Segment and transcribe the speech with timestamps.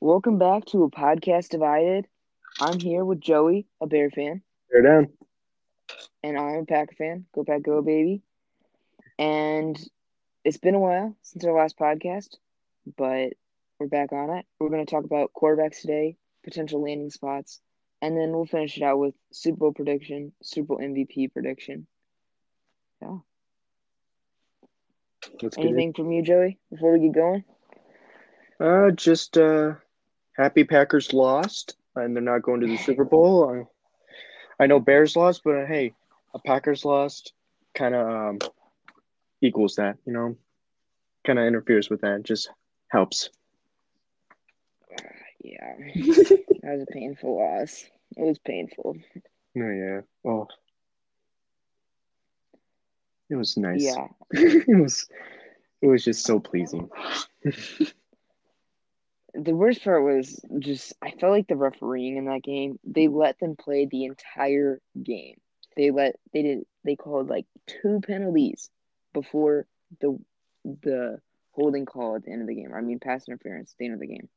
[0.00, 2.06] Welcome back to a podcast divided.
[2.60, 5.08] I'm here with Joey, a Bear fan, Bear down.
[6.22, 7.26] and I'm a Packer fan.
[7.34, 8.22] Go Pack, go baby!
[9.18, 9.76] And
[10.44, 12.36] it's been a while since our last podcast,
[12.96, 13.32] but
[13.78, 14.46] we're back on it.
[14.60, 17.60] We're going to talk about quarterbacks today, potential landing spots,
[18.00, 21.86] and then we'll finish it out with Super Bowl prediction, Super Bowl MVP prediction.
[23.02, 23.18] Yeah.
[25.42, 25.54] It.
[25.58, 27.44] Anything from you, Joey, before we get going?
[28.60, 29.74] Uh, just uh,
[30.38, 33.66] happy Packers lost, and they're not going to the Super Bowl.
[34.58, 35.92] I, I know Bears lost, but hey,
[36.32, 37.32] a Packers lost
[37.74, 38.38] kind of um,
[39.42, 40.36] equals that, you know,
[41.26, 42.22] kind of interferes with that.
[42.22, 42.50] Just
[42.88, 43.30] helps.
[45.40, 47.84] Yeah, that was a painful loss.
[48.16, 48.96] It was painful.
[49.56, 50.00] Oh yeah.
[50.26, 50.48] Oh,
[53.30, 53.80] it was nice.
[53.80, 54.08] Yeah.
[54.32, 55.06] it was.
[55.80, 56.90] It was just so pleasing.
[59.34, 63.38] The worst part was just I felt like the refereeing in that game, they let
[63.38, 65.36] them play the entire game.
[65.76, 68.70] They let they did they called like two penalties
[69.12, 69.66] before
[70.00, 70.18] the
[70.64, 71.20] the
[71.52, 72.72] holding call at the end of the game.
[72.74, 74.28] I mean pass interference at the end of the game.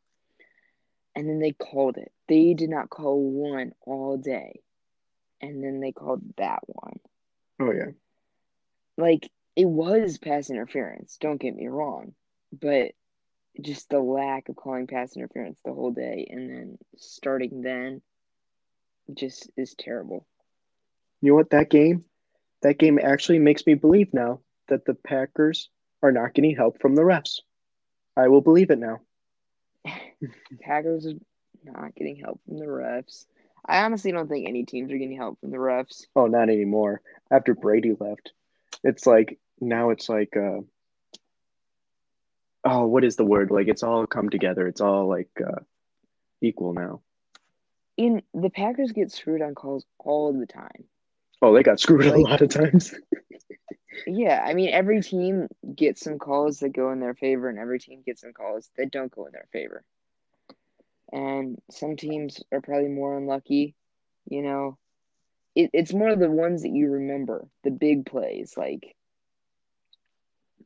[1.16, 2.12] And then they called it.
[2.28, 4.62] They did not call one all day.
[5.42, 7.00] And then they called that one.
[7.60, 7.92] Oh yeah.
[8.98, 12.14] Like it was pass interference, don't get me wrong.
[12.52, 12.92] But
[13.60, 18.02] just the lack of calling pass interference the whole day and then starting then
[19.14, 20.26] just is terrible.
[21.22, 21.50] You know what?
[21.50, 22.06] That game,
[22.62, 25.70] that game actually makes me believe now that the Packers
[26.02, 27.42] are not getting help from the refs.
[28.16, 29.00] I will believe it now.
[30.62, 31.14] Packers are
[31.64, 33.26] not getting help from the refs.
[33.66, 36.06] I honestly don't think any teams are getting help from the refs.
[36.16, 37.02] Oh, not anymore.
[37.30, 38.34] After Brady left,
[38.84, 40.62] it's like now it's like uh
[42.64, 43.52] oh, what is the word?
[43.52, 44.68] Like it's all come together.
[44.68, 45.62] It's all like uh
[46.42, 47.02] equal now.
[47.98, 50.86] In the Packers get screwed on calls all the time.
[51.42, 52.94] Oh, they got screwed a lot of times.
[54.08, 57.80] Yeah, I mean every team gets some calls that go in their favor and every
[57.80, 59.84] team gets some calls that don't go in their favor.
[61.12, 63.76] And some teams are probably more unlucky,
[64.30, 64.78] you know.
[65.56, 68.96] It, it's more the ones that you remember, the big plays, like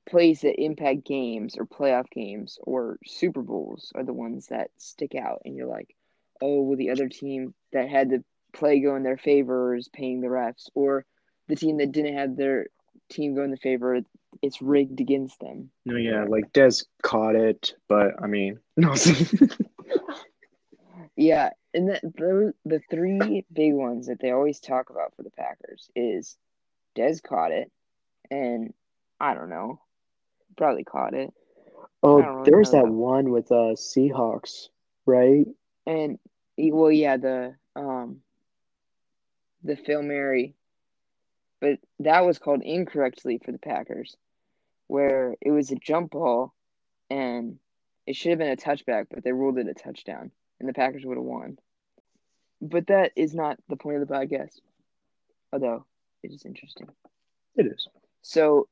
[0.09, 5.15] plays that impact games or playoff games or Super Bowls are the ones that stick
[5.15, 5.95] out and you're like,
[6.41, 8.23] oh, well the other team that had the
[8.53, 11.05] play go in their favor is paying the refs or
[11.47, 12.67] the team that didn't have their
[13.09, 13.99] team go in the favor,
[14.41, 15.69] it's rigged against them.
[15.85, 16.71] no, yeah, like Des
[17.03, 18.95] caught it, but I mean, no.
[21.15, 25.29] Yeah, and the, the the three big ones that they always talk about for the
[25.29, 26.35] Packers is
[26.93, 27.71] Des caught it,
[28.29, 28.73] and
[29.19, 29.79] I don't know,
[30.55, 31.33] probably caught it,
[32.03, 32.91] oh, really there's know that that.
[32.91, 34.69] one with uh Seahawks,
[35.05, 35.45] right?
[35.85, 36.19] and
[36.57, 38.21] well, yeah, the um,
[39.63, 40.55] the Fail Mary,
[41.59, 44.15] but that was called incorrectly for the Packers,
[44.87, 46.53] where it was a jump ball,
[47.09, 47.59] and
[48.07, 51.05] it should have been a touchback, but they ruled it a touchdown, and the Packers
[51.05, 51.57] would have won.
[52.61, 54.59] But that is not the point of the podcast,
[55.51, 55.85] although
[56.23, 56.87] it is interesting.
[57.55, 57.87] It is.
[58.21, 58.67] So,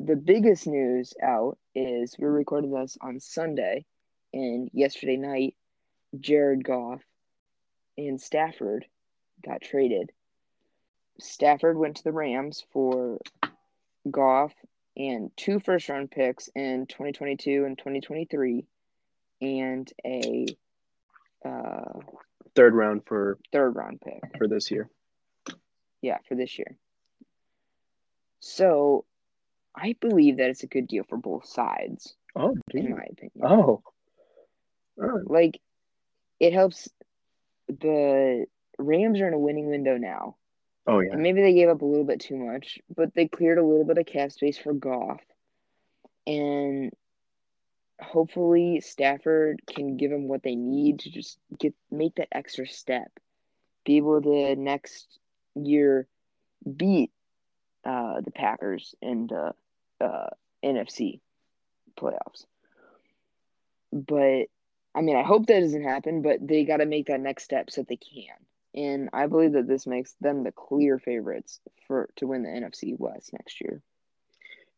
[0.00, 3.84] the biggest news out is we're recording this on Sunday,
[4.32, 5.56] and yesterday night,
[6.18, 7.02] Jared Goff
[7.96, 8.86] and Stafford
[9.44, 10.12] got traded.
[11.20, 13.18] Stafford went to the Rams for
[14.08, 14.52] Goff
[14.96, 18.66] and two first round picks in 2022 and 2023,
[19.40, 20.46] and a
[21.44, 22.00] uh,
[22.54, 24.20] Third round for third round pick.
[24.36, 24.88] for this year.
[26.02, 26.76] Yeah, for this year.
[28.40, 29.04] So,
[29.80, 33.40] I believe that it's a good deal for both sides, Oh, in my opinion.
[33.42, 33.82] Oh.
[35.00, 35.60] Oh, Like,
[36.40, 36.88] it helps.
[37.68, 38.46] The
[38.78, 40.36] Rams are in a winning window now.
[40.86, 41.12] oh yeah.
[41.12, 43.84] And maybe they gave up a little bit too much, but they cleared a little
[43.84, 45.20] bit of cap space for Goff.
[46.26, 46.92] And
[48.00, 53.10] hopefully Stafford can give them what they need to just get make that extra step.
[53.84, 55.18] Be able to next
[55.54, 56.06] year
[56.76, 57.10] beat
[57.84, 59.54] uh, the Packers in the
[60.00, 60.28] uh,
[60.64, 61.20] NFC
[61.98, 62.46] playoffs.
[63.92, 64.46] But
[64.94, 67.70] I mean, I hope that doesn't happen, but they got to make that next step
[67.70, 68.34] so that they can.
[68.74, 72.98] And I believe that this makes them the clear favorites for to win the NFC
[72.98, 73.82] West next year.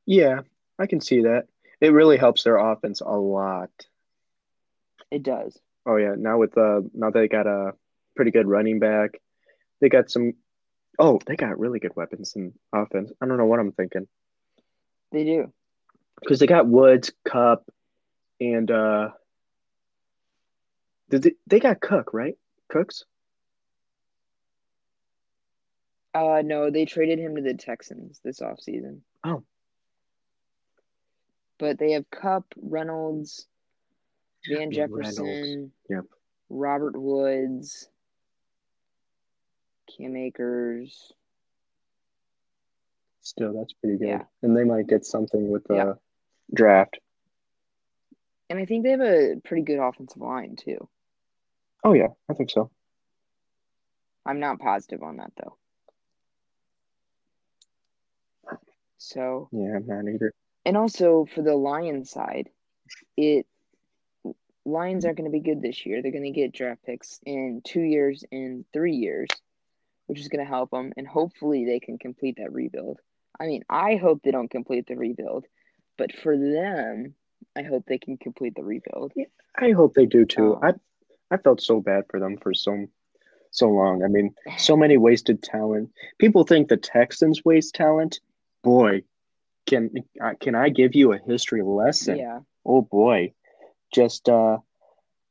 [0.07, 0.41] Yeah,
[0.79, 1.47] I can see that.
[1.81, 3.71] It really helps their offense a lot.
[5.11, 5.59] It does.
[5.87, 7.73] Oh yeah, now with uh now they got a
[8.15, 9.21] pretty good running back.
[9.81, 10.35] They got some
[10.99, 13.11] oh, they got really good weapons in offense.
[13.21, 14.07] I don't know what I'm thinking.
[15.12, 15.53] They do.
[16.21, 17.65] Because they got Woods, Kupp,
[18.41, 19.11] and uh
[21.09, 22.37] Did they, they got Cook right?
[22.69, 23.05] Cooks.
[26.12, 29.01] Uh, no, they traded him to the Texans this offseason.
[29.23, 29.45] Oh.
[31.59, 33.47] But they have Kupp, Reynolds,
[34.49, 34.77] Van Reynolds.
[34.77, 36.05] Jefferson, Yep.
[36.49, 37.89] Robert Woods,
[39.97, 41.12] Cam Akers.
[43.31, 44.09] Still, that's pretty good.
[44.09, 44.23] Yeah.
[44.43, 45.93] And they might get something with the Yeah.
[46.53, 46.99] draft.
[48.49, 50.88] And I think they have a pretty good offensive line, too.
[51.85, 52.73] Oh yeah, I think so.
[54.27, 55.56] I'm not positive on that, though.
[58.99, 60.33] So, Yeah, I'm not either.
[60.67, 62.50] and also for the Lions side,
[63.17, 63.47] it
[64.67, 66.03] Lions aren't going to be good this year.
[66.03, 69.29] They're going to get draft picks in two years and three years,
[70.06, 70.93] which is going to help them.
[70.99, 73.00] And hopefully they can complete that rebuild.
[73.41, 75.47] I mean, I hope they don't complete the rebuild,
[75.97, 77.15] but for them,
[77.57, 79.13] I hope they can complete the rebuild.
[79.57, 80.57] I hope they do too.
[80.57, 82.87] Um, I I felt so bad for them for so
[83.51, 84.05] so long.
[84.05, 85.91] I mean, so many wasted talent.
[86.19, 88.21] People think the Texans waste talent.
[88.63, 89.05] Boy,
[89.67, 89.91] can
[90.23, 92.19] uh, can I give you a history lesson?
[92.19, 92.41] Yeah.
[92.67, 93.33] Oh boy,
[93.93, 94.59] just uh,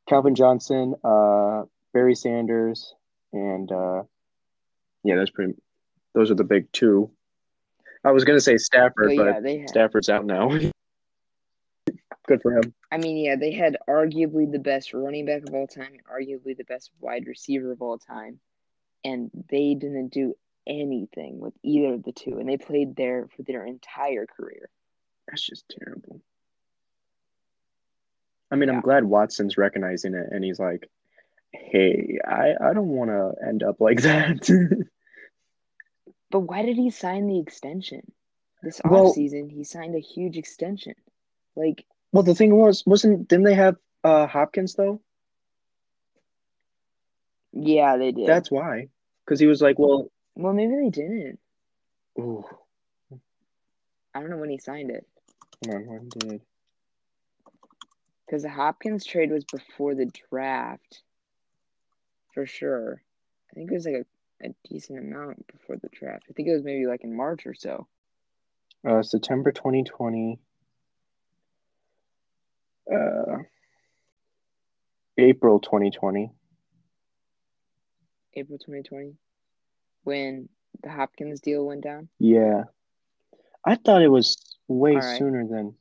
[0.08, 1.64] Calvin Johnson, uh,
[1.94, 2.96] Barry Sanders,
[3.32, 4.04] and uh,
[5.04, 5.54] yeah, that's pretty.
[6.16, 7.12] Those are the big two.
[8.04, 10.48] I was gonna say Stafford, But yeah, had, Stafford's out now.
[12.28, 12.74] Good for him.
[12.92, 16.56] I mean, yeah, they had arguably the best running back of all time, and arguably
[16.56, 18.40] the best wide receiver of all time,
[19.04, 20.36] and they didn't do
[20.68, 24.70] anything with either of the two, and they played there for their entire career.
[25.28, 26.22] That's just terrible.
[28.52, 28.76] I mean, Yeah.
[28.76, 30.90] I'm glad Watson's recognizing it and he's like,
[31.52, 34.79] hey, I, I don't want to end up like that.
[36.32, 38.12] But why did he sign the extension?
[38.62, 40.96] This Well- offseason, he signed a huge extension.
[41.56, 45.02] Like, well, the thing was, wasn't, didn't they have uh, Hopkins though?
[47.52, 48.28] yeah, they did.
[48.28, 48.90] That's why.
[49.26, 51.40] Because he was like, well, well, maybe they didn't.
[52.20, 52.46] ooh,
[54.14, 55.06] I don't know when he signed it
[55.68, 56.42] on, when did,
[58.26, 61.02] because the Hopkins trade was before the draft,
[62.34, 63.02] for sure.
[63.52, 64.06] I think it was like a,
[64.44, 66.26] a decent amount before the draft.
[66.30, 67.88] I think it was maybe like in March or so.
[68.88, 70.40] uh, September 2020,
[72.92, 73.38] uh,
[75.18, 76.32] April 2020.
[78.36, 79.16] April 2020,
[80.04, 80.48] when
[80.82, 82.08] the Hopkins deal went down.
[82.20, 82.66] Yeah.
[83.66, 84.38] I thought it was
[84.70, 85.18] way right.
[85.18, 85.76] sooner than,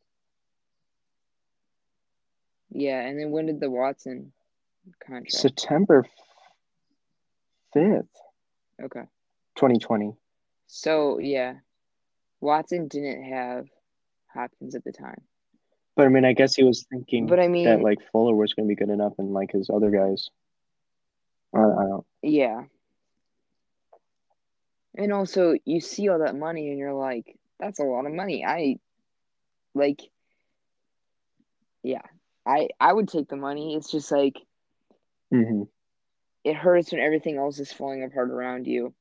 [2.70, 4.32] Yeah, and then when did the Watson
[5.06, 5.32] contract?
[5.32, 6.04] September
[7.76, 8.08] 5th,
[8.82, 9.02] okay.
[9.56, 10.14] 2020.
[10.66, 11.54] So, yeah,
[12.40, 13.66] Watson didn't have
[14.32, 15.22] Hopkins at the time.
[15.96, 18.54] But I mean, I guess he was thinking But I mean, that like Fuller was
[18.54, 20.28] going to be good enough and like his other guys.
[21.52, 22.06] I, I don't.
[22.22, 22.62] yeah.
[24.96, 28.44] And also, you see all that money and you're like, that's a lot of money.
[28.44, 28.78] I,
[29.74, 30.02] like,
[31.82, 32.02] yeah,
[32.44, 33.76] I, I would take the money.
[33.76, 34.36] It's just like,
[35.30, 35.62] hmm
[36.48, 38.94] it hurts when everything else is falling apart around you.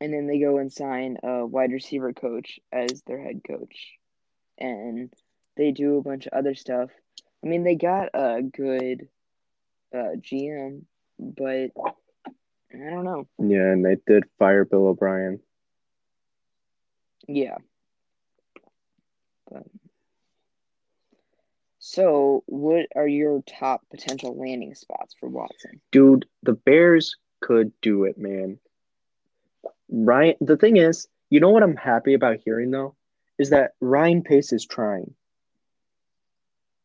[0.00, 3.92] And then they go and sign a wide receiver coach as their head coach.
[4.56, 5.12] And
[5.58, 6.88] they do a bunch of other stuff.
[7.44, 9.08] I mean, they got a good
[9.94, 10.84] uh, GM,
[11.18, 11.70] but
[12.26, 13.26] I don't know.
[13.38, 15.40] Yeah, and they did fire Bill O'Brien.
[17.28, 17.58] Yeah.
[19.50, 19.64] But
[21.88, 25.80] so, what are your top potential landing spots for Watson?
[25.92, 28.58] Dude, the Bears could do it, man.
[29.88, 32.96] Ryan, the thing is, you know what I'm happy about hearing though,
[33.38, 35.14] is that Ryan Pace is trying.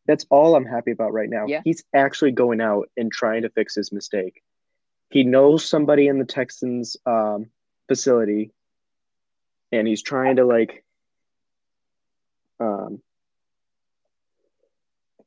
[0.06, 1.46] That's all I'm happy about right now.
[1.48, 1.62] Yeah.
[1.64, 4.40] He's actually going out and trying to fix his mistake.
[5.10, 7.46] He knows somebody in the Texans um,
[7.88, 8.52] facility,
[9.72, 10.84] and he's trying to like
[12.60, 13.02] um,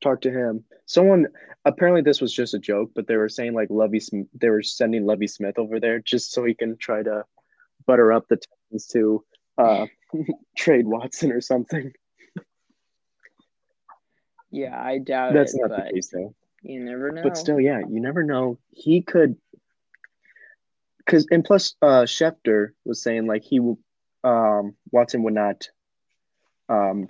[0.00, 0.64] talk to him.
[0.86, 1.26] Someone
[1.64, 4.00] apparently this was just a joke, but they were saying like Lovie,
[4.34, 7.24] they were sending Lovie Smith over there just so he can try to
[7.86, 9.24] butter up the Texans to
[9.58, 9.86] uh,
[10.56, 11.92] trade Watson or something.
[14.50, 16.34] Yeah, I doubt That's it, not but the case though.
[16.62, 17.22] you never know.
[17.22, 18.58] But still, yeah, you never know.
[18.72, 19.36] He could,
[20.98, 23.78] because and plus, uh, Schefter was saying like he, will-
[24.24, 25.68] um, Watson would not,
[26.68, 27.08] um,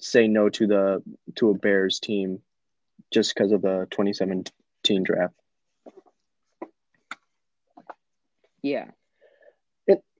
[0.00, 1.02] say no to the
[1.36, 2.40] to a Bears team,
[3.12, 5.34] just because of the 2017 draft.
[8.62, 8.90] yeah,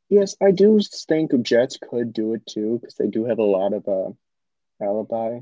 [0.08, 3.42] Yes, I do think the Jets could do it too because they do have a
[3.42, 4.11] lot of uh,
[4.82, 5.40] alibi.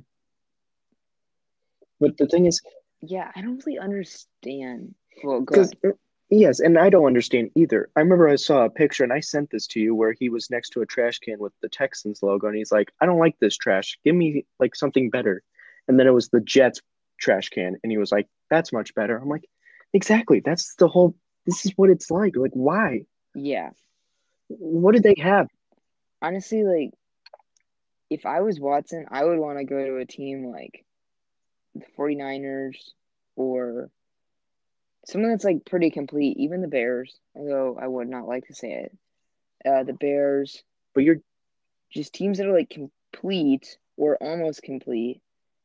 [2.00, 2.60] But the thing is,
[3.00, 4.94] Yeah, I don't really understand.
[5.22, 5.94] Well, go ahead.
[6.30, 7.88] Yes, and I don't understand either.
[7.96, 10.50] I remember I saw a picture and I sent this to you where he was
[10.50, 13.38] next to a trash can with the Texans logo and he's like, "I don't like
[13.38, 13.98] this trash.
[14.04, 15.42] Give me like something better."
[15.88, 16.80] And then it was the Jets
[17.18, 19.48] trash can and he was like, "That's much better." I'm like,
[19.92, 20.40] "Exactly.
[20.40, 21.14] That's the whole
[21.46, 22.36] this is what it's like.
[22.36, 23.06] Like why?
[23.34, 23.70] Yeah,
[24.48, 25.48] What did they have?"
[26.22, 26.92] honestly, like
[28.10, 30.84] if I was Watson, I would want to go to a team like
[31.74, 32.76] the 49ers
[33.34, 33.90] or
[35.06, 38.72] someone that's like pretty complete, even the Bears, although I would not like to say
[38.72, 38.96] it.
[39.64, 40.62] Uh, the Bears,
[40.94, 41.20] But you're
[41.90, 45.22] just teams that are like complete or almost complete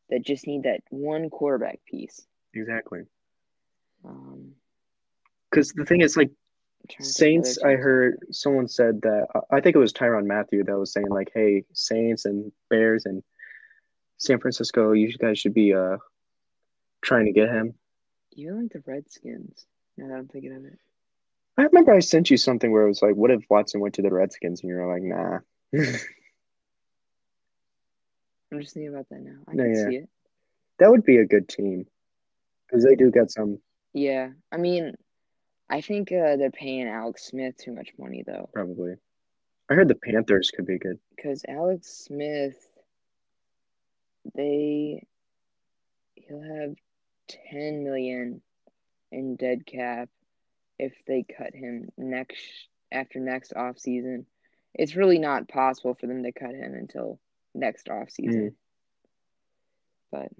[0.10, 2.26] that just need that one quarterback piece.
[2.54, 3.02] exactly.
[4.06, 4.54] Um,
[5.50, 9.02] Because the thing is like I'm trying to think of Saints, I heard someone said
[9.02, 13.06] that I think it was Tyron Matthew that was saying like, "Hey, Saints and Bears
[13.06, 13.24] and
[14.18, 15.98] San Francisco, you guys should be uh
[17.02, 17.76] trying to get him."
[18.34, 19.66] Even like the Redskins.
[19.98, 20.78] Now that I'm thinking of it.
[21.58, 24.02] I remember I sent you something where it was like, "What if Watson went to
[24.02, 25.40] the Redskins?" and you were like, "Nah."
[28.52, 29.38] I'm just thinking about that now.
[29.48, 29.90] I No, can yeah.
[29.90, 30.10] see it.
[30.80, 31.86] that would be a good team
[32.68, 33.60] because they do get some
[33.94, 34.30] Yeah.
[34.52, 34.96] I mean,
[35.70, 38.50] I think uh, they're paying Alex Smith too much money though.
[38.54, 38.96] probably.
[39.70, 41.00] I heard the Panthers could be good.
[41.16, 42.58] Because Alex Smith,
[44.36, 45.06] they
[46.16, 46.76] he'll have
[47.50, 48.42] ten million
[49.12, 50.10] in dead cap
[50.80, 52.42] if they cut him next
[52.92, 54.26] after next off season.
[54.74, 57.20] It's really not possible for them to cut him until
[57.54, 58.56] next off season.
[60.12, 60.18] Hmm.
[60.18, 60.32] But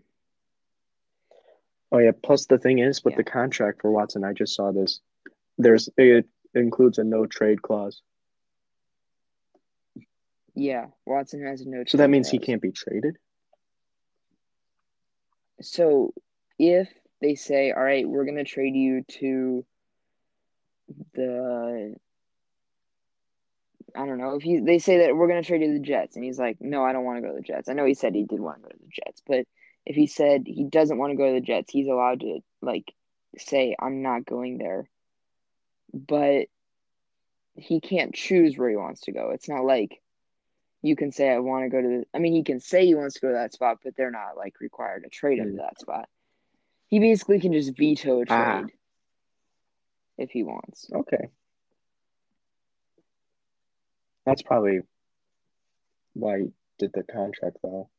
[1.92, 2.12] Oh yeah.
[2.24, 3.18] Plus the thing is with Yeah.
[3.18, 5.02] the contract for Watson, I just saw this.
[5.58, 8.02] There's it includes a no trade clause,
[10.56, 11.84] yeah, Watson has a no.
[11.88, 13.18] so that means he can't be traded.
[15.62, 16.14] So
[16.62, 16.90] if
[17.22, 19.66] they say, all right, we're gonna trade you to
[21.14, 21.96] the
[23.96, 26.16] I don't know, if he they say that we're gonna trade you to the Jets
[26.16, 27.68] and he's like, No, I don't want to go to the Jets.
[27.68, 29.46] I know he said he did want to go to the Jets, but
[29.86, 32.94] if he said he doesn't want to go to the Jets, he's allowed to like
[33.38, 34.88] say, I'm not going there.
[35.94, 36.46] But
[37.56, 39.32] he can't choose where he wants to go.
[39.32, 40.00] It's not like
[40.84, 42.96] you can say I want to go to the I mean he can say he
[42.96, 45.62] wants to go to that spot, but they're not like required to trade him to
[45.62, 45.66] mm.
[45.66, 46.08] that spot.
[46.92, 48.60] He basically can just veto a Ah.
[48.62, 48.74] trade
[50.18, 50.92] if he wants.
[50.94, 51.30] Okay.
[54.26, 54.82] That's probably
[56.14, 57.90] why he did the contract though.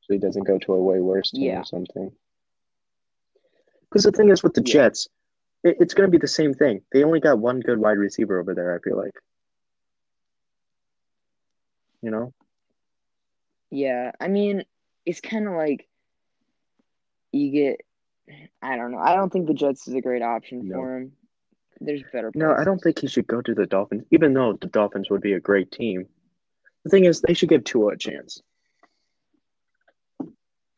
[0.00, 1.60] So he doesn't go to a way worse team Yeah.
[1.60, 2.16] or something.
[3.82, 4.72] Because the thing is with the Yeah.
[4.72, 5.08] Jets,
[5.62, 6.82] it, it's going to be the same thing.
[6.92, 9.14] They only got one good wide receiver over there, I feel like.
[12.00, 12.32] You know?
[13.70, 14.64] Yeah, I mean,
[15.04, 15.88] it's kind of like
[17.36, 17.80] you get.
[18.60, 18.98] I don't know.
[18.98, 20.74] I don't think the Jets is a great option No.
[20.74, 21.12] for him.
[21.80, 22.32] There's better.
[22.34, 25.20] No, I don't think he should go to the Dolphins, even though the Dolphins would
[25.20, 26.08] be a great team.
[26.84, 28.42] The thing is, they should give Tua a chance.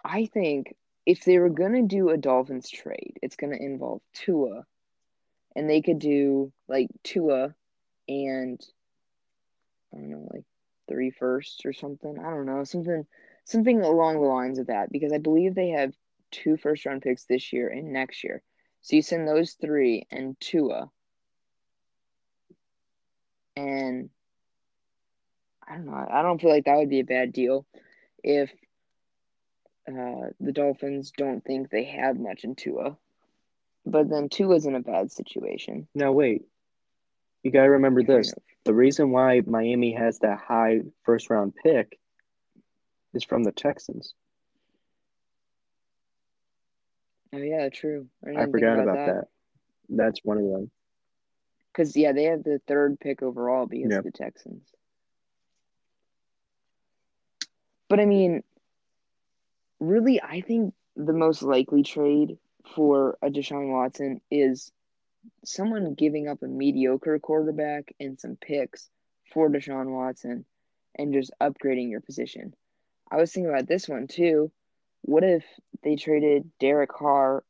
[0.04, 0.74] I think
[1.06, 4.64] if they were gonna do a Dolphins trade, it's gonna involve Tua,
[5.54, 7.54] and they could do like Tua
[8.08, 8.60] and
[9.92, 10.44] I don't know, like
[10.88, 12.18] three firsts or something.
[12.18, 13.06] I don't know, something
[13.44, 15.94] something along the lines of that because I believe they have
[16.30, 18.42] two first round picks this year and next year.
[18.80, 20.90] So you send those three and Tua,
[23.56, 24.10] and
[25.66, 26.06] I don't know.
[26.10, 27.66] I don't feel like that would be a bad deal
[28.22, 28.50] if
[29.88, 32.96] uh, the Dolphins don't think they have much in Tua.
[33.86, 35.88] But then Tua's in a bad situation.
[35.94, 36.42] Now, wait.
[37.42, 38.32] You got to remember Kind this.
[38.32, 38.42] of.
[38.64, 41.98] The reason why Miami has that high first round pick
[43.14, 44.14] is from the Texans.
[47.32, 48.06] Oh yeah, true.
[48.26, 49.24] I, I forgot about that.
[49.88, 50.70] That's one of them.
[51.72, 53.98] Because yeah, they have the third pick overall because Yeah.
[53.98, 54.64] of the Texans.
[57.88, 58.42] But I mean,
[59.80, 62.38] really, I think the most likely trade
[62.74, 64.72] for a Deshaun Watson is
[65.44, 68.90] someone giving up a mediocre quarterback and some picks
[69.32, 70.44] for Deshaun Watson
[70.96, 72.54] and just upgrading your position.
[73.10, 74.50] I was thinking about this one too.
[75.02, 75.44] What if
[75.82, 77.44] they traded Derek Carr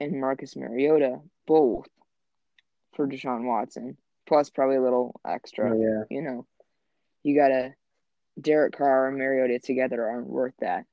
[0.00, 1.86] and Marcus Mariota both
[2.94, 5.70] for Deshaun Watson, plus probably a little extra?
[5.70, 6.04] Oh, yeah.
[6.10, 6.46] You know,
[7.22, 7.74] you got to
[8.40, 10.84] Derek Carr and Mariota together aren't worth that.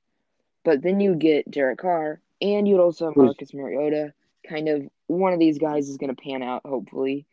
[0.63, 4.13] But then you get Derek Carr and you'd also have Marcus Mariota.
[4.47, 7.25] Kind of one of these guys is going to pan out, hopefully.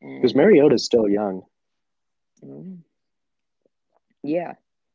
[0.00, 1.42] Because Mariota's still young.
[2.44, 2.78] Mm.
[4.22, 4.54] yeah.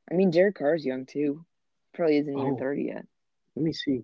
[0.09, 1.45] I mean, Derek Carr's young too.
[1.93, 2.57] Probably isn't even Oh.
[2.57, 3.05] 30 yet.
[3.55, 4.03] Let me see.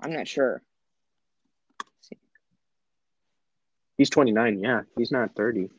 [0.00, 0.62] I'm not sure.
[3.98, 4.58] He's 29.
[4.60, 5.70] Yeah, he's not 30.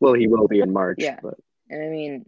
[0.00, 0.96] Well, he will be in March.
[1.00, 1.18] Yeah.
[1.22, 1.34] But
[1.68, 2.24] And I mean,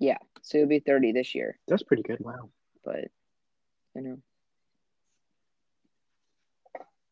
[0.00, 2.18] yeah, so he'll be 30 this year, that's pretty good.
[2.20, 2.50] Wow.
[2.84, 3.10] but
[3.94, 4.18] you know,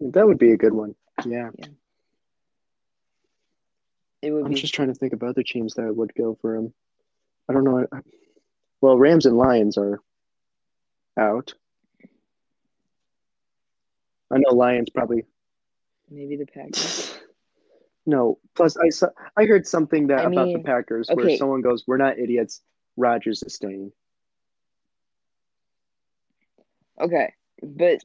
[0.00, 0.94] That would be a good one.
[1.26, 1.50] Yeah.
[4.22, 6.56] it would I'm be just trying to think of other teams that would go for
[6.56, 6.72] him.
[7.48, 7.86] I don't know.
[8.80, 10.00] Well, Rams and Lions are
[11.18, 11.54] out.
[14.30, 15.24] I know Lions probably
[16.10, 17.18] maybe the Packers.
[18.06, 18.38] no.
[18.54, 21.36] Plus, I saw I heard something that I about the mean, Packers where okay.
[21.36, 22.62] someone goes, "We're not idiots.
[22.96, 23.92] Rodgers is staying."
[27.00, 28.04] Okay, but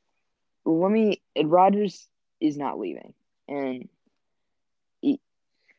[0.66, 1.22] let me.
[1.44, 2.08] Rodgers
[2.40, 3.14] is not leaving,
[3.48, 3.90] and
[5.02, 5.20] he,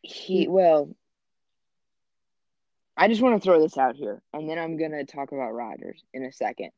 [0.02, 0.94] he well.
[2.96, 6.02] I just want to throw this out here, and then I'm gonna talk about Rodgers
[6.12, 6.70] in a second.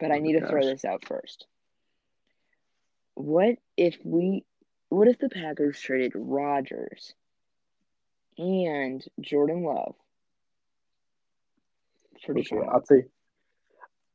[0.00, 1.46] But I Oh need my to throw this out first.
[3.14, 4.44] What if we?
[4.88, 7.14] What if the Packers traded Rodgers
[8.36, 9.94] and Jordan Love
[12.24, 12.68] for Okay, Deshaun?
[12.68, 13.04] I'll say.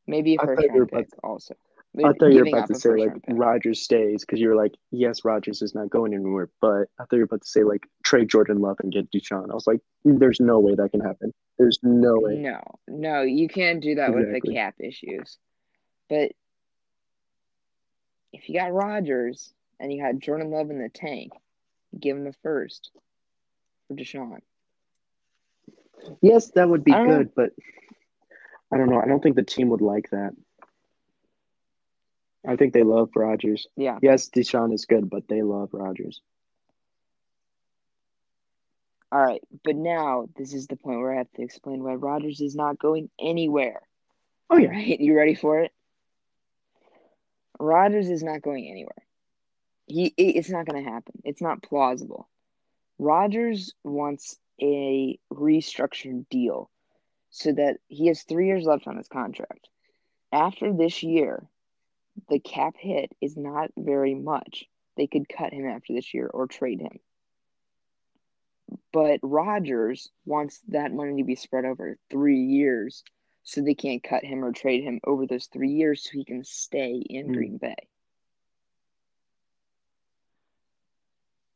[0.07, 1.55] Maybe a I first thought you were round pick also.
[1.97, 3.23] I thought you were about to say like.
[3.29, 6.49] Rodgers stays because you were like, yes, Rodgers is not going anywhere.
[6.59, 9.49] But I thought you were about to say like trade Jordan Love and get Deshaun.
[9.49, 11.33] I was like, there's no way that can happen.
[11.57, 12.35] There's no way.
[12.35, 15.37] No, no, you can't do that with the cap issues.
[16.09, 16.31] But
[18.33, 21.31] if you got Rodgers and you had Jordan Love in the tank,
[21.97, 22.91] give him the first
[23.87, 24.39] for Deshaun.
[26.21, 27.17] Yes, that would be don't know.
[27.19, 27.51] good, but
[28.71, 28.99] I don't know.
[28.99, 30.31] I don't think the team would like that.
[32.47, 33.67] I think they love Rodgers.
[33.75, 33.97] Yeah.
[34.01, 36.21] Yes, Deshaun is good, but they love Rodgers.
[39.11, 39.41] All right.
[39.63, 42.79] But now this is the point where I have to explain why Rodgers is not
[42.79, 43.81] going anywhere.
[44.49, 44.69] Oh yeah.
[44.69, 44.99] Right?
[44.99, 45.71] You ready for it?
[47.59, 49.05] Rodgers is not going anywhere.
[49.85, 51.21] He it's not going to happen.
[51.23, 52.27] It's not plausible.
[52.99, 56.69] Rodgers wants a restructured deal
[57.29, 59.67] so that he has 3 years left on his contract.
[60.31, 61.43] After this year,
[62.29, 64.65] the cap hit is not very much.
[64.97, 66.99] They could cut him after this year or trade him.
[68.91, 73.03] But Rodgers wants that money to be spread over 3 years
[73.43, 76.43] so they can't cut him or trade him over those three years so he can
[76.43, 77.33] stay in Hmm.
[77.33, 77.75] Green Bay.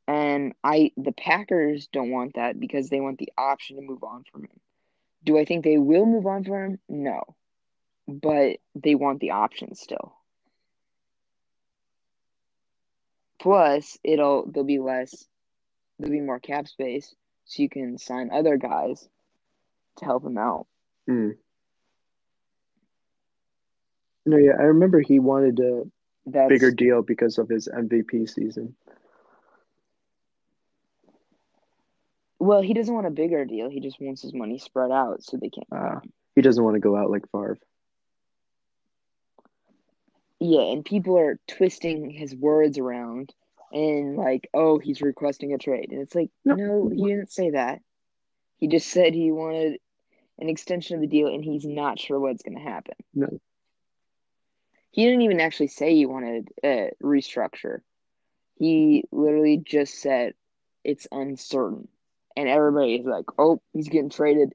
[0.08, 4.24] And I the Packers don't want that because they want the option to move on
[4.32, 4.60] from him.
[5.24, 6.80] Do I think they will move on from him?
[6.88, 7.24] No.
[8.08, 10.16] But they want the option still.
[13.40, 15.28] Plus, it'll there'll be less
[16.08, 17.14] be more cap space
[17.46, 19.10] so you can sign other guys
[19.98, 20.68] to help him out.
[21.10, 21.36] Mm.
[24.26, 25.84] No, yeah, I remember he wanted a
[26.28, 28.76] That's bigger deal because of his MVP season.
[32.38, 33.70] Well, he doesn't want a bigger deal.
[33.70, 35.68] He just wants his money spread out so they can't.
[35.72, 36.00] Uh,
[36.36, 37.60] he doesn't want to go out like Favre.
[40.40, 43.34] Yeah, and people are twisting his words around
[43.72, 45.92] and like, oh, he's requesting a trade.
[45.92, 46.56] And it's like, No.
[46.56, 47.82] no, he didn't say that.
[48.58, 49.80] He just said he wanted
[50.40, 52.96] an extension of the deal and he's not sure what's going to happen.
[53.14, 53.40] No.
[54.92, 57.80] He didn't even actually say he wanted a restructure.
[58.56, 60.34] He literally just said
[60.84, 61.88] it's uncertain.
[62.36, 64.54] And everybody is like, oh, he's getting traded.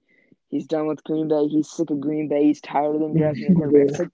[0.48, 1.48] He's done with Green Bay.
[1.48, 2.44] He's sick of Green Bay.
[2.44, 3.90] He's tired of them drafting a quarterback.
[3.90, 4.10] It's like,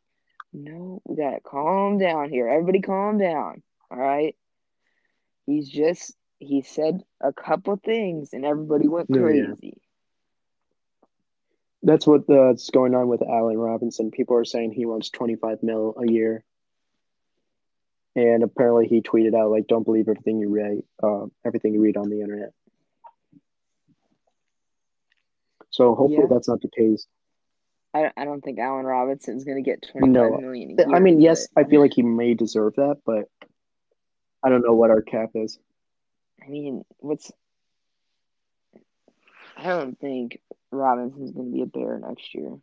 [0.52, 2.48] no, we gotta calm down here.
[2.48, 3.62] Everybody calm down.
[3.90, 4.34] All right.
[5.46, 9.46] He's just he said a couple things and everybody went No, yeah.
[9.46, 9.76] crazy.
[11.82, 14.10] That's what that's going on with Allen Robinson.
[14.10, 16.44] People are saying he wants 25 mil a year.
[18.16, 21.96] And apparently he tweeted out like don't believe everything you read uh, everything you read
[21.96, 22.50] on the internet.
[25.70, 26.26] So hopefully Yeah.
[26.28, 27.06] that's not the case.
[27.94, 30.30] I, I don't think Allen Robinson's gonna get twenty No.
[30.32, 30.94] five million a year.
[30.96, 33.24] I mean, yes, I feel like he may deserve that, but
[34.42, 35.58] I don't know what our cap is.
[36.42, 37.30] I mean, what's
[39.56, 42.58] I don't think Robinson's gonna be a bear next year.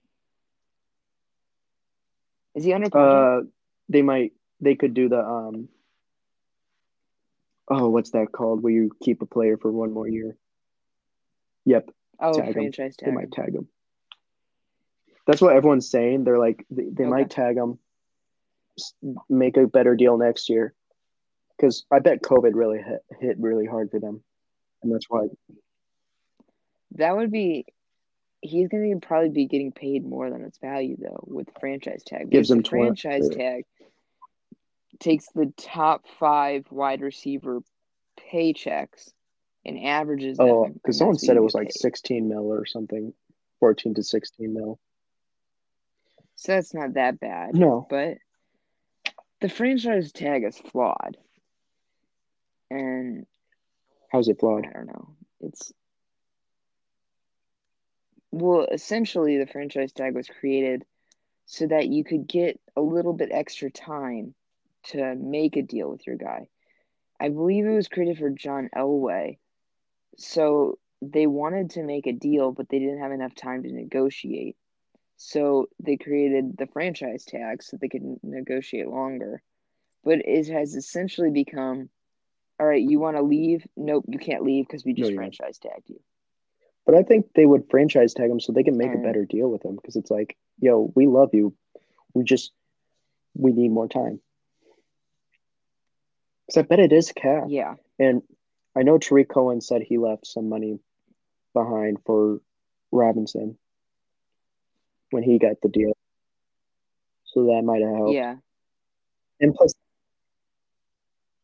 [2.56, 3.46] Is he under contract?
[3.46, 3.50] Uh,
[3.90, 4.34] they might.
[4.60, 5.70] They could do the um.
[7.70, 8.64] Oh, what's that called?
[8.64, 10.36] Where you keep a player for one more year?
[11.66, 12.54] Yep, oh, franchise tag him.
[12.54, 13.14] franchise they tag.
[13.14, 13.68] might tag him.
[15.28, 16.24] That's what everyone's saying.
[16.24, 17.10] They're like they, they Okay.
[17.10, 17.78] might tag him,
[19.30, 20.74] make a better deal next year,
[21.58, 24.22] because I bet COVID really hit hit really hard for them,
[24.84, 25.28] and that's why.
[26.96, 27.66] That would be
[28.42, 32.04] he's going to probably be getting paid more than its value though with the franchise
[32.06, 32.30] tag.
[32.30, 33.66] Gives him the 20 franchise tag
[35.00, 37.62] takes the top five wide receiver
[38.32, 39.12] paychecks
[39.66, 40.40] and averages.
[40.40, 41.74] Oh, because someone said it was like paid.
[41.74, 43.14] 16 mil or something,
[43.60, 44.80] 14 to 16 mil.
[46.36, 47.56] So that's not that bad.
[47.56, 48.18] No, But
[49.42, 51.18] the franchise tag is flawed.
[52.70, 53.26] And
[54.12, 54.66] how's it flawed?
[54.66, 55.16] I don't know.
[55.42, 55.74] It's
[58.32, 60.84] well, essentially the franchise tag was created
[61.46, 64.36] so that you could get a little bit extra time
[64.84, 66.50] to make a deal with your guy.
[67.20, 69.38] I believe it was created for John Elway.
[70.18, 74.56] So they wanted to make a deal, but they didn't have enough time to negotiate.
[75.16, 79.42] So they created the franchise tag so they could negotiate longer.
[80.04, 81.90] But it has essentially become
[82.60, 83.66] all right, you want to leave?
[83.76, 86.00] Nope, you can't leave because we just No, franchise tagged you.
[86.86, 89.04] But I think they would franchise tag him so they can make a mm.
[89.04, 91.54] better deal with him because it's like, yo, we love you.
[92.14, 92.52] We just,
[93.36, 94.22] we need more time.
[96.46, 97.44] Because I bet it is cap.
[97.50, 97.76] Yeah.
[98.00, 98.22] And
[98.76, 100.80] I know Tarik Cohen said he left some money
[101.54, 102.40] behind for
[102.92, 103.58] Robinson
[105.12, 105.92] when he got the deal.
[107.26, 108.14] So that might have helped.
[108.14, 108.36] Yeah.
[109.42, 109.74] And plus,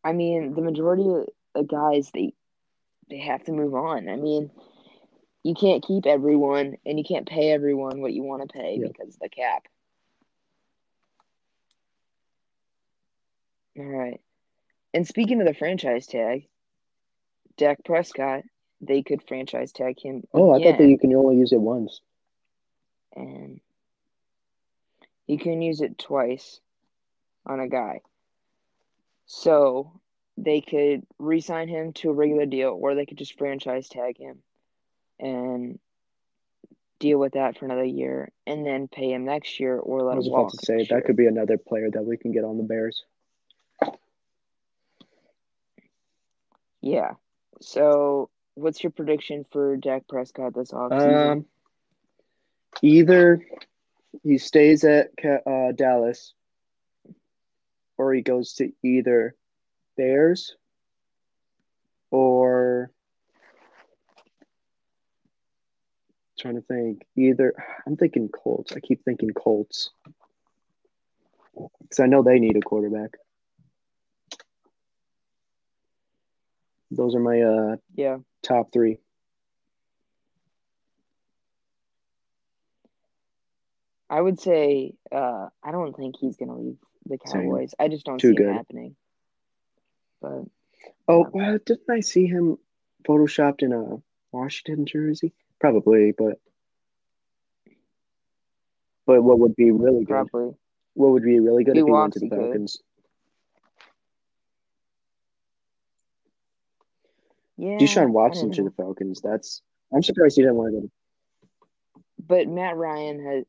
[0.03, 2.33] I mean, the majority of the guys they
[3.09, 4.09] they have to move on.
[4.09, 4.49] I mean,
[5.43, 8.87] you can't keep everyone and you can't pay everyone what you want to pay Yeah.
[8.87, 9.67] because of the cap.
[13.77, 14.21] All right.
[14.93, 16.47] And speaking of the franchise tag,
[17.57, 18.43] Dak Prescott,
[18.81, 20.23] they could franchise tag him.
[20.33, 22.01] oh, I thought that you can only use it once.
[23.15, 23.59] and
[25.27, 26.59] you can use it twice
[27.45, 28.01] on a guy.
[29.25, 29.99] So
[30.37, 34.39] they could re-sign him to a regular deal, or they could just franchise tag him
[35.19, 35.79] and
[36.99, 40.17] deal with that for another year, and then pay him next year, or let I
[40.17, 40.51] was him about walk.
[40.51, 41.01] to say that year.
[41.01, 43.03] could be another player that we can get on the Bears.
[46.81, 47.11] Yeah.
[47.61, 51.31] So, what's your prediction for Dak Prescott this offseason?
[51.31, 51.45] Um,
[52.81, 53.45] either
[54.23, 56.33] he stays at uh, Dallas,
[57.97, 59.35] or he goes to either
[59.97, 60.55] Bears
[62.11, 62.91] or
[66.39, 67.53] trying to think either.
[67.87, 68.73] I'm thinking Colts.
[68.73, 69.91] I keep thinking Colts
[71.81, 73.11] because I know they need a quarterback.
[76.91, 78.17] Those are my uh, yeah.
[78.43, 78.99] top three.
[84.09, 87.43] I would say uh, I don't think he's gonna leave the Same.
[87.43, 87.73] Cowboys.
[87.79, 88.49] I just don't Too see good.
[88.49, 88.95] it happening.
[90.21, 90.43] But
[91.07, 92.57] Oh, well, uh, didn't I see him
[93.03, 95.33] photoshopped in a Washington jersey?
[95.59, 96.39] Probably, but
[99.05, 100.27] but what would be really good?
[100.29, 100.55] probably
[100.93, 102.29] What would be really good He if he went to the.
[102.29, 102.81] Falcons?
[107.57, 107.77] yeah.
[107.77, 109.21] Deshaun Watson to the Falcons.
[109.21, 109.61] That's
[109.93, 110.91] I'm surprised he didn't want to go.
[112.25, 113.45] But Matt Ryan has.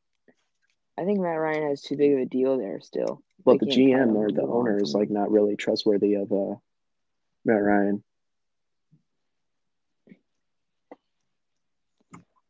[0.97, 3.21] I think Matt Ryan has too big of a deal there still.
[3.45, 6.55] Well, the GM or the owner is like not really trustworthy of uh,
[7.45, 8.03] Matt Ryan.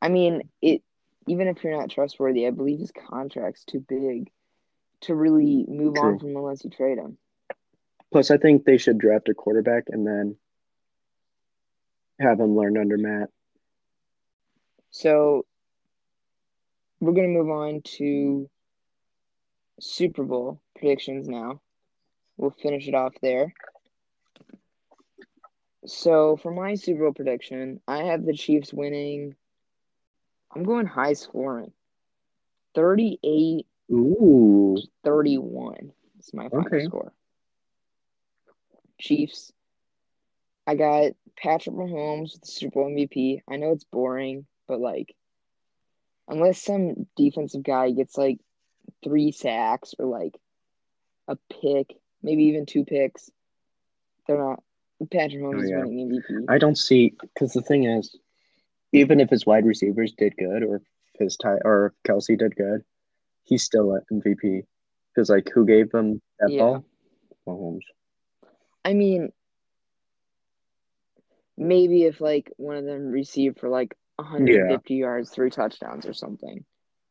[0.01, 0.81] I mean, it.
[1.27, 4.29] Even if you're not trustworthy, I believe his contract's too big
[5.01, 6.03] to really move True.
[6.03, 7.17] on from unless you trade him.
[8.11, 10.37] Plus, I think they should draft a quarterback and then
[12.19, 13.29] have him learn under Matt.
[14.91, 15.45] So
[17.01, 18.47] we're gonna move on to
[19.79, 21.61] Super Bowl predictions now.
[22.37, 23.53] We'll finish it off there.
[25.85, 29.35] So for my Super Bowl prediction, I have the Chiefs winning.
[30.53, 31.71] I'm going high scoring.
[32.73, 36.83] 38 Ooh, 31 is my final Okay.
[36.85, 37.13] score.
[38.99, 39.51] Chiefs.
[40.67, 43.41] I got Patrick Mahomes with the Super Bowl MVP.
[43.47, 45.15] I know it's boring, but like,
[46.27, 48.39] unless some defensive guy gets like
[49.03, 50.35] three sacks or like
[51.27, 53.29] a pick, maybe even two picks,
[54.27, 54.61] they're not.
[55.11, 56.45] Patrick Mahomes Oh, is winning MVP.
[56.47, 58.15] I don't see because the thing is,
[58.93, 60.81] even if his wide receivers did good, or if
[61.19, 62.83] his tie or if Kelce did good,
[63.43, 64.63] he's still at MVP.
[65.13, 66.59] Because like, who gave them that Yeah.
[66.59, 66.85] ball?
[67.47, 67.81] Mahomes.
[68.85, 69.31] I mean,
[71.57, 76.63] maybe if like one of them received for like 150 yards, three touchdowns or something,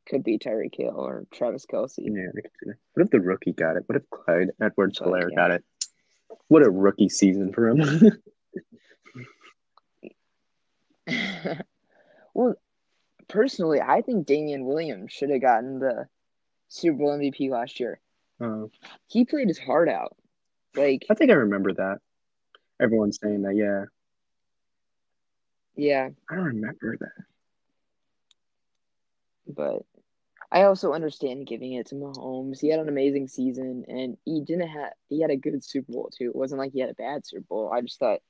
[0.07, 1.99] could be Tyreek Hill or Travis Kelce.
[1.99, 2.77] Yeah, I could see that.
[2.95, 3.85] What if the rookie got it?
[3.87, 5.37] What if Clyde Edwards Helaire yeah.
[5.37, 5.65] got it?
[6.49, 8.13] What a rookie season for him.
[12.35, 12.55] well,
[13.29, 16.09] personally, I think Damien Williams should have gotten the
[16.69, 18.01] Super Bowl MVP last year.
[18.41, 18.67] Uh,
[19.07, 20.17] He played his heart out.
[20.75, 21.99] Like, I think I remember that.
[22.81, 23.55] Everyone's saying that.
[23.55, 23.85] Yeah,
[25.77, 27.25] yeah, I don't remember that.
[29.47, 29.85] but
[30.55, 32.61] I also understand giving it to Mahomes.
[32.61, 34.93] He had an amazing season, and he didn't have.
[35.09, 36.27] He had a good Super Bowl too.
[36.27, 37.73] It wasn't like he had a bad Super Bowl.
[37.75, 38.21] I just thought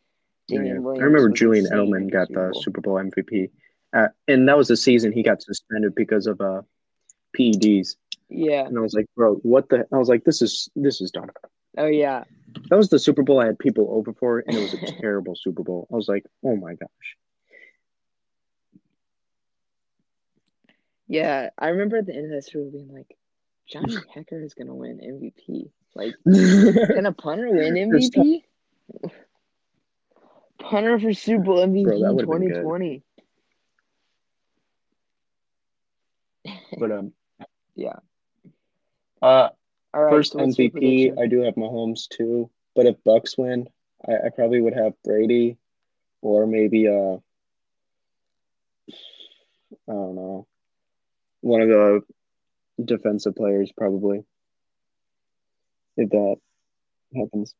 [0.48, 0.80] Damien Yeah.
[0.80, 1.02] Williams.
[1.02, 3.50] I remember Julian Edelman got Super the Super Bowl MVP,
[3.92, 6.62] uh, and that was the season he got suspended because of uh,
[7.38, 7.96] PEDs.
[8.30, 8.64] Yeah.
[8.64, 9.86] And I was like, bro, what the?
[9.92, 11.28] I was like, this is this is dumb.
[11.76, 12.24] Oh yeah.
[12.70, 15.36] That was the Super Bowl I had people over for, and it was a terrible
[15.36, 15.86] Super Bowl.
[15.92, 17.16] I was like, oh my gosh.
[21.06, 23.16] Yeah, I remember at the end of that Super Bowl being like,
[23.66, 25.70] Johnny Hekker is gonna win MVP.
[25.94, 28.42] Like, can a punter win MVP?
[30.58, 32.62] punter for Super Bowl MVP Bro, that would've been good.
[32.62, 33.02] 2020.
[36.78, 37.12] but um,
[37.74, 37.96] Yeah.
[39.22, 39.48] Uh,
[39.94, 40.10] right.
[40.10, 41.18] first so MVP.
[41.18, 42.50] I do have Mahomes too.
[42.74, 43.68] But if Bucks win,
[44.06, 45.56] I, I probably would have Brady,
[46.22, 47.18] or maybe uh,
[49.88, 50.46] I don't know,
[51.44, 52.00] one of the
[52.82, 54.24] defensive players probably.
[55.96, 56.36] If that
[57.14, 57.54] happens,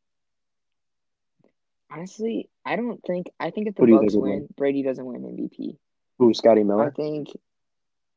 [1.91, 3.29] Honestly, I don't think.
[3.39, 4.49] I think if the Who do you Bucks think win, win?
[4.57, 5.77] Brady doesn't win MVP.
[6.19, 6.35] who?
[6.35, 6.87] Scotty Miller?
[6.87, 7.29] I think.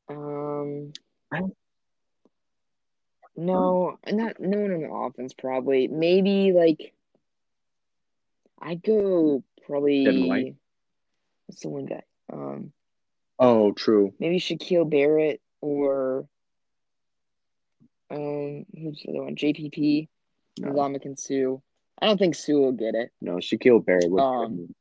[0.10, 0.93] Um.
[1.32, 1.58] I don't-
[3.36, 5.34] No, not no one on the offense.
[5.34, 6.93] Probably, maybe like.
[8.60, 10.06] I'd go probably.
[10.06, 10.56] Devin White?
[11.45, 12.01] What's the one guy?
[12.34, 12.71] Um,
[13.38, 14.12] Oh, true.
[14.17, 16.28] maybe Shaquille Barrett or.
[18.10, 19.36] Um, who's the other one?
[19.36, 20.08] JPP,
[20.60, 21.58] No, Ndamukong Suh.
[22.02, 24.22] I don't think Suh will get it, no, Shaquille Barrett would.
[24.22, 24.74] Um,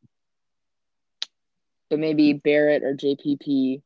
[1.91, 3.83] but maybe Barrett or JPP.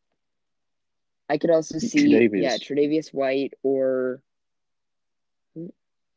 [1.30, 2.42] I could also see, Tre'Davious.
[2.42, 4.20] yeah, Tre'Davious White or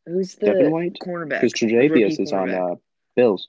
[0.05, 0.97] who's the Devin White?
[1.01, 1.41] cornerback?
[1.41, 2.75] Because Tre'Davious is on uh,
[3.15, 3.47] Bills.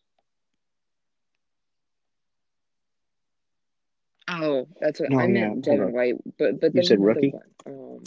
[4.28, 5.92] Oh, that's what No, I meant, hold Devin.
[5.92, 6.14] White.
[6.38, 7.34] But but You said rookie?
[7.66, 8.02] Um,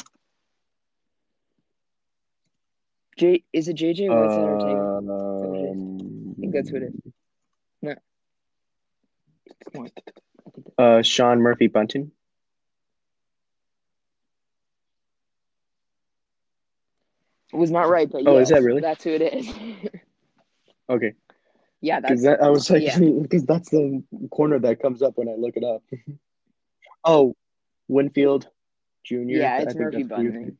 [3.17, 5.01] J is it JJ Whiteside or Taylor?
[5.01, 5.77] what it is?
[5.77, 7.13] Um, I think that's what it is.
[7.81, 7.95] No.
[9.73, 9.87] Come on.
[9.87, 12.11] I think that- Uh, Sean Murphy Bunting.
[17.53, 18.81] It was not right, but Oh, is that really?
[18.81, 19.47] That's who it is.
[20.89, 21.15] Okay,
[21.81, 22.97] yeah, that's that I was like, yeah.
[23.21, 25.83] because that's the corner that comes up when I look it up.
[27.03, 27.35] oh,
[27.87, 28.47] Winfield
[29.03, 29.15] Jr.
[29.15, 30.57] Yeah, it's Murphy Bunting.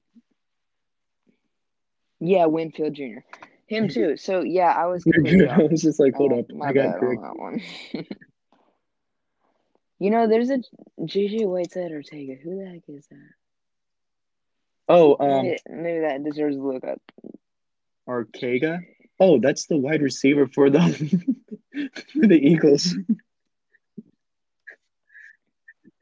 [2.20, 3.20] Yeah, Winfield Jr.
[3.68, 4.16] Him too.
[4.18, 7.16] So yeah, I was I was just like, hold Oh, up, my I got on
[7.22, 7.62] that one.
[10.00, 10.60] you know, there's a
[11.02, 12.36] JJ Whiteside Ortega.
[12.42, 13.30] Who the heck is that?
[14.90, 17.02] Oh, um, maybe, maybe that deserves a look up.
[18.08, 18.80] Arcega.
[19.20, 20.80] Oh, that's the wide receiver for the
[22.14, 22.94] for the Eagles.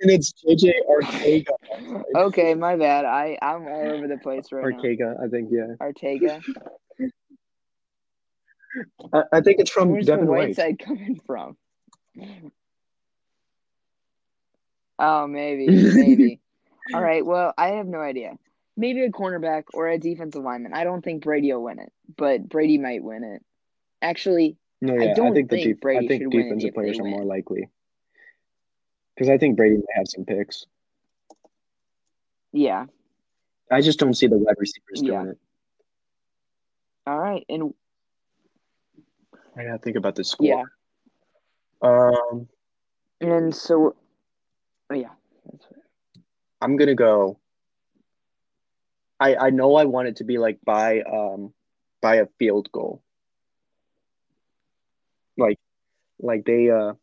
[0.01, 2.03] And it's JJ Arcega.
[2.15, 3.05] Okay, my bad.
[3.05, 4.77] I I'm all over the place right now.
[4.77, 5.75] Arcega, I think, yeah.
[5.79, 6.43] Artega.
[9.13, 10.49] I, I think it's from Where's the White.
[10.49, 11.55] Whiteside coming from?
[14.99, 16.39] Oh, maybe, maybe.
[16.93, 17.25] All right.
[17.25, 18.37] Well, I have no idea.
[18.77, 20.73] Maybe a cornerback or a defensive lineman.
[20.73, 23.43] I don't think Brady will win it, but Brady might win it.
[24.01, 26.43] Actually, No, I yeah, I, don't think the think def- Brady I think should win
[26.43, 27.11] defensive if players are win.
[27.11, 27.69] more likely.
[29.15, 30.65] Because I think Brady may have some picks.
[32.51, 32.85] yeah.
[33.71, 35.09] I just don't see the wide receivers Yeah.
[35.23, 35.37] doing it.
[37.07, 37.43] All right.
[37.49, 37.73] And
[39.57, 40.45] I gotta think about the score.
[40.47, 40.63] yeah.
[41.81, 42.47] Um,
[43.21, 43.95] And so,
[44.89, 45.09] oh, yeah.
[45.51, 45.79] That's what,
[46.61, 47.39] I'm gonna go.
[49.19, 51.53] I I know I want it to be like by um
[52.01, 53.01] by a field goal.
[55.37, 55.59] Like
[56.19, 56.93] like they uh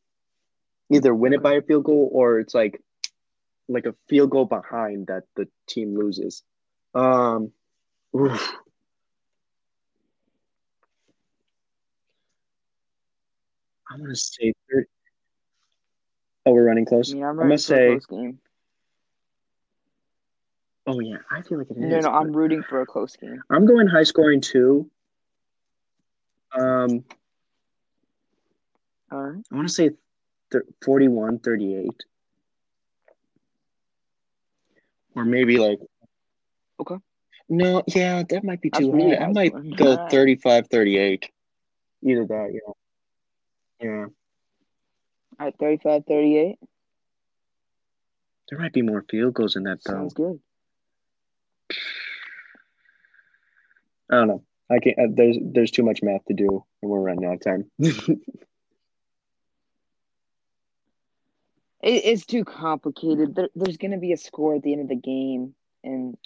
[0.90, 2.80] either win it by a field goal or it's like
[3.68, 6.42] like a field goal behind that the team loses.
[6.94, 7.52] Um
[8.14, 8.52] oof.
[13.90, 14.86] I'm gonna say thir-
[16.44, 17.12] Oh, we're running close.
[17.12, 18.40] mean, I'm I'm gonna say game.
[20.86, 21.84] Oh yeah, I feel like it is.
[21.84, 23.40] No, no, I'm rooting for a close game.
[23.50, 24.90] I'm going high scoring too.
[26.58, 27.04] Um,
[29.10, 29.42] All right.
[29.50, 29.90] I want to say
[30.50, 31.88] th- 41 38.
[35.14, 35.78] Or maybe like.
[36.80, 36.96] Okay.
[37.48, 39.24] No, yeah, that might be That's too really high.
[39.24, 40.10] I high might go Alright.
[40.10, 41.30] 35 38.
[42.04, 42.72] Either that, yeah.
[43.80, 44.06] Yeah,
[45.38, 46.58] All right, 35 38.
[48.48, 49.92] There might be more field goals in that though.
[49.94, 50.40] Sounds good.
[54.10, 54.42] I don't know.
[54.70, 54.98] I can't.
[54.98, 57.70] Uh, there's there's too much math to do, and we're running out of time.
[61.82, 63.34] It, it's too complicated.
[63.34, 66.16] There, there's going to be a score at the end of the game, and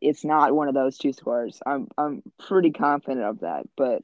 [0.00, 1.60] it's not one of those two scores.
[1.66, 4.02] I'm I'm pretty confident of that, but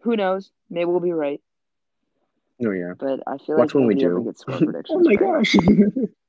[0.00, 0.50] who knows?
[0.68, 1.40] Maybe we'll be right.
[2.66, 2.94] oh yeah.
[2.98, 4.22] But I feel Watch like when we do.
[4.24, 4.88] gets score predictions.
[4.90, 5.44] Oh my right.
[5.44, 5.56] gosh.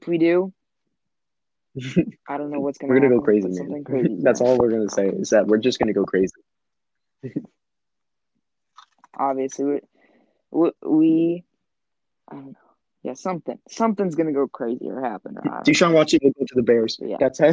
[0.00, 0.52] If we do,
[2.28, 3.18] I don't know what's going to we're gonna happen.
[3.18, 3.56] go crazy, man.
[3.56, 4.16] Something crazy.
[4.22, 6.32] That's all we're gonna say is that we're just gonna go crazy.
[9.18, 9.80] Obviously,
[10.50, 11.44] we, we,
[12.28, 12.54] I don't know.
[13.02, 13.58] Yeah, something.
[13.68, 15.36] Something's going to go crazy or happen.
[15.36, 15.72] Or I don't know.
[15.72, 16.98] Deshaun Watson will go to the Bears.
[17.00, 17.16] Yeah.
[17.18, 17.52] That's how.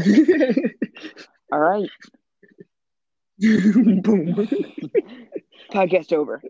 [1.53, 1.89] All right.
[3.39, 4.47] Boom.
[5.71, 6.41] Podcast over.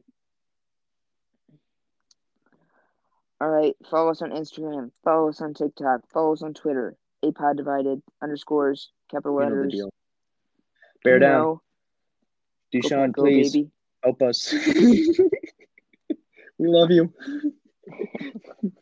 [3.40, 3.76] All right.
[3.90, 4.92] Follow us on Instagram.
[5.04, 6.02] Follow us on TikTok.
[6.12, 6.96] Follow us on Twitter.
[7.24, 9.82] APod divided underscores capital You know letters.
[11.04, 11.42] Bear down.
[11.42, 11.62] know,
[12.74, 13.70] Deshaun, go, please baby.
[14.04, 14.54] help us.
[14.78, 15.30] we
[16.60, 17.14] love you.